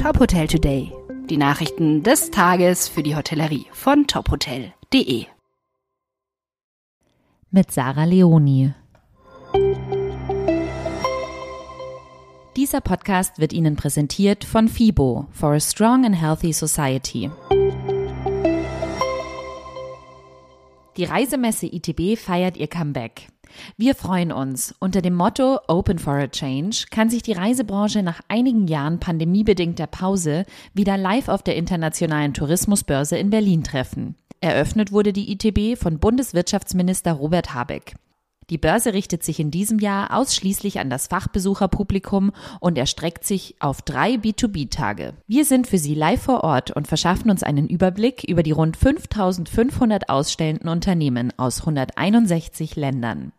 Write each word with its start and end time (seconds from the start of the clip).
Top 0.00 0.20
Hotel 0.20 0.46
Today. 0.46 0.92
Die 1.28 1.36
Nachrichten 1.36 2.04
des 2.04 2.30
Tages 2.30 2.88
für 2.88 3.02
die 3.02 3.16
Hotellerie 3.16 3.66
von 3.72 4.06
tophotel.de. 4.06 5.26
Mit 7.50 7.72
Sarah 7.72 8.04
Leoni. 8.04 8.72
Dieser 12.56 12.80
Podcast 12.80 13.40
wird 13.40 13.52
Ihnen 13.52 13.74
präsentiert 13.74 14.44
von 14.44 14.68
FIBO 14.68 15.26
for 15.32 15.54
a 15.54 15.60
Strong 15.60 16.06
and 16.06 16.20
Healthy 16.20 16.52
Society. 16.52 17.30
Die 20.96 21.04
Reisemesse 21.04 21.66
ITB 21.66 22.16
feiert 22.16 22.56
ihr 22.56 22.68
Comeback. 22.68 23.26
Wir 23.76 23.94
freuen 23.94 24.32
uns. 24.32 24.74
Unter 24.78 25.02
dem 25.02 25.14
Motto 25.14 25.58
Open 25.68 25.98
for 25.98 26.14
a 26.14 26.28
Change 26.28 26.86
kann 26.90 27.10
sich 27.10 27.22
die 27.22 27.32
Reisebranche 27.32 28.02
nach 28.02 28.20
einigen 28.28 28.66
Jahren 28.66 29.00
pandemiebedingter 29.00 29.86
Pause 29.86 30.44
wieder 30.74 30.96
live 30.96 31.28
auf 31.28 31.42
der 31.42 31.56
internationalen 31.56 32.34
Tourismusbörse 32.34 33.16
in 33.18 33.30
Berlin 33.30 33.64
treffen. 33.64 34.16
Eröffnet 34.40 34.92
wurde 34.92 35.12
die 35.12 35.32
ITB 35.32 35.80
von 35.80 35.98
Bundeswirtschaftsminister 35.98 37.12
Robert 37.12 37.54
Habeck. 37.54 37.94
Die 38.50 38.58
Börse 38.58 38.94
richtet 38.94 39.22
sich 39.22 39.40
in 39.40 39.50
diesem 39.50 39.78
Jahr 39.78 40.16
ausschließlich 40.16 40.80
an 40.80 40.88
das 40.88 41.06
Fachbesucherpublikum 41.08 42.32
und 42.60 42.78
erstreckt 42.78 43.24
sich 43.24 43.56
auf 43.60 43.82
drei 43.82 44.14
B2B-Tage. 44.14 45.14
Wir 45.26 45.44
sind 45.44 45.66
für 45.66 45.76
Sie 45.76 45.94
live 45.94 46.22
vor 46.22 46.44
Ort 46.44 46.70
und 46.70 46.88
verschaffen 46.88 47.30
uns 47.30 47.42
einen 47.42 47.68
Überblick 47.68 48.24
über 48.24 48.42
die 48.42 48.52
rund 48.52 48.78
5500 48.78 50.08
ausstellenden 50.08 50.70
Unternehmen 50.70 51.32
aus 51.36 51.60
161 51.60 52.76
Ländern. 52.76 53.32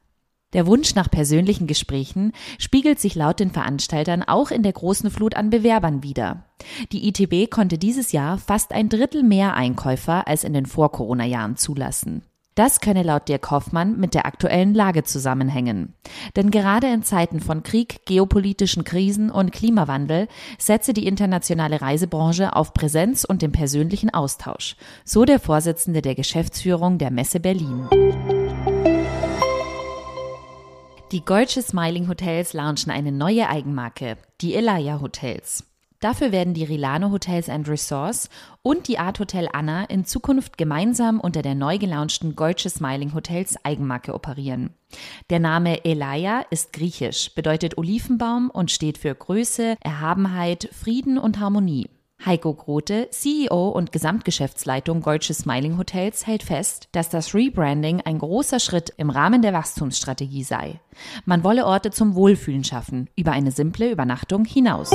Der 0.53 0.65
Wunsch 0.65 0.95
nach 0.95 1.11
persönlichen 1.11 1.67
Gesprächen 1.67 2.31
spiegelt 2.57 2.99
sich 2.99 3.13
laut 3.13 3.39
den 3.39 3.51
Veranstaltern 3.51 4.23
auch 4.23 4.49
in 4.49 4.63
der 4.63 4.73
großen 4.73 5.11
Flut 5.11 5.35
an 5.35 5.51
Bewerbern 5.51 6.01
wider. 6.01 6.45
Die 6.91 7.07
ITB 7.07 7.51
konnte 7.51 7.77
dieses 7.77 8.11
Jahr 8.11 8.39
fast 8.39 8.71
ein 8.71 8.89
Drittel 8.89 9.21
mehr 9.21 9.53
Einkäufer 9.53 10.27
als 10.27 10.43
in 10.43 10.53
den 10.53 10.65
Vor-Corona-Jahren 10.65 11.55
zulassen. 11.55 12.23
Das 12.55 12.81
könne 12.81 13.03
laut 13.03 13.29
Dirk 13.29 13.51
Hoffmann 13.51 13.99
mit 13.99 14.13
der 14.13 14.25
aktuellen 14.25 14.73
Lage 14.73 15.03
zusammenhängen. 15.03 15.93
Denn 16.35 16.51
gerade 16.51 16.87
in 16.87 17.03
Zeiten 17.03 17.39
von 17.39 17.63
Krieg, 17.63 18.05
geopolitischen 18.05 18.83
Krisen 18.83 19.29
und 19.29 19.53
Klimawandel 19.53 20.27
setze 20.57 20.93
die 20.93 21.07
internationale 21.07 21.79
Reisebranche 21.79 22.55
auf 22.55 22.73
Präsenz 22.73 23.23
und 23.23 23.43
den 23.43 23.53
persönlichen 23.53 24.13
Austausch, 24.13 24.75
so 25.05 25.23
der 25.23 25.39
Vorsitzende 25.39 26.01
der 26.01 26.15
Geschäftsführung 26.15 26.97
der 26.97 27.11
Messe 27.11 27.39
Berlin. 27.39 27.87
Die 31.11 31.25
Goldsche 31.25 31.63
Smiling 31.63 32.07
Hotels 32.07 32.53
launchen 32.53 32.91
eine 32.91 33.11
neue 33.11 33.49
Eigenmarke, 33.49 34.15
die 34.41 34.53
Elia 34.53 35.01
Hotels. 35.01 35.63
Dafür 35.99 36.31
werden 36.31 36.53
die 36.53 36.65
Rilano 36.65 37.09
Hotels 37.09 37.49
and 37.49 37.67
Resorts 37.67 38.29
und 38.61 38.87
die 38.87 38.99
Art 38.99 39.19
Hotel 39.19 39.49
Anna 39.51 39.85
in 39.85 40.05
Zukunft 40.05 40.59
gemeinsam 40.59 41.19
unter 41.19 41.41
der 41.41 41.55
neu 41.55 41.79
gelaunchten 41.79 42.35
Goldsche 42.35 42.69
Smiling 42.69 43.15
Hotels 43.15 43.57
Eigenmarke 43.65 44.13
operieren. 44.13 44.75
Der 45.31 45.39
Name 45.39 45.83
Elia 45.83 46.45
ist 46.51 46.73
griechisch, 46.73 47.33
bedeutet 47.33 47.79
Olivenbaum 47.79 48.51
und 48.51 48.69
steht 48.69 48.99
für 48.99 49.15
Größe, 49.15 49.77
Erhabenheit, 49.81 50.69
Frieden 50.71 51.17
und 51.17 51.39
Harmonie. 51.39 51.89
Heiko 52.25 52.53
Grote, 52.53 53.07
CEO 53.11 53.69
und 53.69 53.91
Gesamtgeschäftsleitung 53.91 55.01
Goldsche 55.01 55.33
Smiling 55.33 55.77
Hotels, 55.77 56.27
hält 56.27 56.43
fest, 56.43 56.89
dass 56.91 57.09
das 57.09 57.33
Rebranding 57.33 58.01
ein 58.01 58.19
großer 58.19 58.59
Schritt 58.59 58.93
im 58.97 59.09
Rahmen 59.09 59.41
der 59.41 59.53
Wachstumsstrategie 59.53 60.43
sei. 60.43 60.79
Man 61.25 61.43
wolle 61.43 61.65
Orte 61.65 61.91
zum 61.91 62.15
Wohlfühlen 62.15 62.63
schaffen, 62.63 63.09
über 63.15 63.31
eine 63.31 63.51
simple 63.51 63.89
Übernachtung 63.89 64.43
hinaus. 64.43 64.91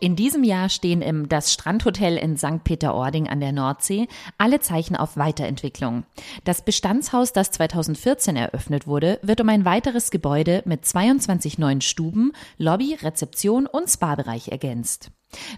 In 0.00 0.14
diesem 0.14 0.44
Jahr 0.44 0.68
stehen 0.68 1.02
im 1.02 1.28
Das 1.28 1.52
Strandhotel 1.52 2.16
in 2.18 2.36
St. 2.36 2.62
Peter-Ording 2.62 3.28
an 3.28 3.40
der 3.40 3.50
Nordsee 3.50 4.06
alle 4.38 4.60
Zeichen 4.60 4.94
auf 4.94 5.16
Weiterentwicklung. 5.16 6.04
Das 6.44 6.64
Bestandshaus, 6.64 7.32
das 7.32 7.50
2014 7.50 8.36
eröffnet 8.36 8.86
wurde, 8.86 9.18
wird 9.22 9.40
um 9.40 9.48
ein 9.48 9.64
weiteres 9.64 10.12
Gebäude 10.12 10.62
mit 10.66 10.84
22 10.84 11.58
neuen 11.58 11.80
Stuben, 11.80 12.32
Lobby, 12.58 12.96
Rezeption 13.02 13.66
und 13.66 13.88
Spa-Bereich 13.88 14.48
ergänzt. 14.48 15.10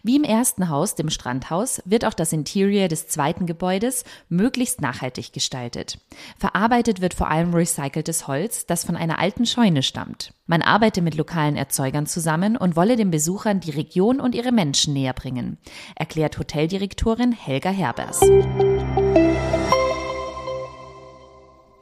Wie 0.02 0.16
im 0.16 0.24
ersten 0.24 0.68
Haus, 0.68 0.94
dem 0.94 1.10
Strandhaus, 1.10 1.82
wird 1.84 2.04
auch 2.04 2.14
das 2.14 2.32
Interior 2.32 2.88
des 2.88 3.08
zweiten 3.08 3.46
Gebäudes 3.46 4.04
möglichst 4.28 4.80
nachhaltig 4.80 5.32
gestaltet. 5.32 5.98
Verarbeitet 6.38 7.00
wird 7.00 7.14
vor 7.14 7.30
allem 7.30 7.54
recyceltes 7.54 8.26
Holz, 8.26 8.66
das 8.66 8.84
von 8.84 8.96
einer 8.96 9.18
alten 9.18 9.46
Scheune 9.46 9.82
stammt. 9.82 10.32
Man 10.46 10.62
arbeite 10.62 11.02
mit 11.02 11.14
lokalen 11.14 11.56
Erzeugern 11.56 12.06
zusammen 12.06 12.56
und 12.56 12.74
wolle 12.74 12.96
den 12.96 13.10
Besuchern 13.10 13.60
die 13.60 13.70
Region 13.70 14.20
und 14.20 14.34
ihre 14.34 14.52
Menschen 14.52 14.94
näher 14.94 15.12
bringen, 15.12 15.58
erklärt 15.94 16.38
Hoteldirektorin 16.38 17.32
Helga 17.32 17.70
Herbers. 17.70 18.20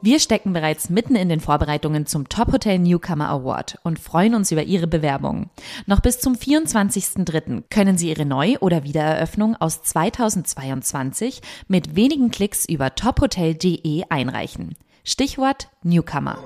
Wir 0.01 0.19
stecken 0.19 0.53
bereits 0.53 0.89
mitten 0.89 1.17
in 1.17 1.27
den 1.27 1.41
Vorbereitungen 1.41 2.05
zum 2.05 2.29
Top 2.29 2.53
Hotel 2.53 2.79
Newcomer 2.79 3.27
Award 3.27 3.79
und 3.83 3.99
freuen 3.99 4.33
uns 4.33 4.49
über 4.49 4.63
Ihre 4.63 4.87
Bewerbungen. 4.87 5.49
Noch 5.87 5.99
bis 5.99 6.19
zum 6.19 6.35
24.03. 6.35 7.63
können 7.69 7.97
Sie 7.97 8.09
Ihre 8.09 8.25
Neu- 8.25 8.57
oder 8.61 8.85
Wiedereröffnung 8.85 9.57
aus 9.57 9.83
2022 9.83 11.41
mit 11.67 11.97
wenigen 11.97 12.31
Klicks 12.31 12.65
über 12.65 12.95
tophotel.de 12.95 14.03
einreichen. 14.07 14.75
Stichwort 15.03 15.67
Newcomer. 15.83 16.37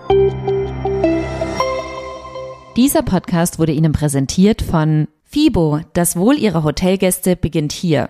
Dieser 2.75 3.03
Podcast 3.03 3.59
wurde 3.59 3.73
Ihnen 3.73 3.91
präsentiert 3.91 4.63
von 4.63 5.07
FIBO. 5.25 5.81
Das 5.93 6.15
Wohl 6.15 6.39
Ihrer 6.39 6.63
Hotelgäste 6.63 7.35
beginnt 7.35 7.71
hier. 7.71 8.09